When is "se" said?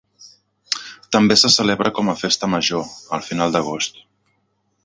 1.41-1.51